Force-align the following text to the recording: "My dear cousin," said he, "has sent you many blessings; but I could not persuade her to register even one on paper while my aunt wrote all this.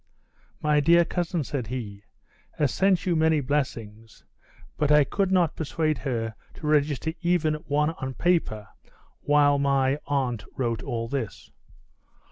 "My 0.63 0.79
dear 0.79 1.05
cousin," 1.05 1.43
said 1.43 1.67
he, 1.67 2.03
"has 2.57 2.73
sent 2.73 3.05
you 3.05 3.15
many 3.15 3.39
blessings; 3.39 4.25
but 4.75 4.91
I 4.91 5.03
could 5.03 5.31
not 5.31 5.55
persuade 5.55 5.99
her 5.99 6.33
to 6.55 6.65
register 6.67 7.13
even 7.21 7.53
one 7.67 7.91
on 7.91 8.15
paper 8.15 8.67
while 9.19 9.59
my 9.59 9.99
aunt 10.07 10.43
wrote 10.57 10.81
all 10.81 11.07
this. 11.07 11.51